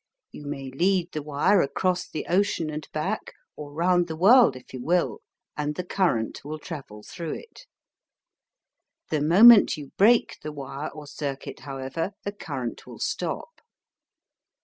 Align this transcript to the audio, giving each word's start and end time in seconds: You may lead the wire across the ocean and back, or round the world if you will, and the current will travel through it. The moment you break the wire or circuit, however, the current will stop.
You 0.31 0.47
may 0.47 0.71
lead 0.71 1.11
the 1.11 1.21
wire 1.21 1.61
across 1.61 2.09
the 2.09 2.25
ocean 2.25 2.71
and 2.71 2.87
back, 2.91 3.33
or 3.55 3.71
round 3.71 4.07
the 4.07 4.15
world 4.15 4.55
if 4.55 4.73
you 4.73 4.81
will, 4.83 5.19
and 5.55 5.75
the 5.75 5.83
current 5.83 6.43
will 6.43 6.57
travel 6.57 7.03
through 7.03 7.35
it. 7.35 7.67
The 9.11 9.21
moment 9.21 9.77
you 9.77 9.91
break 9.97 10.39
the 10.41 10.51
wire 10.51 10.89
or 10.89 11.05
circuit, 11.05 11.59
however, 11.59 12.13
the 12.23 12.31
current 12.31 12.87
will 12.87 12.97
stop. 12.97 13.61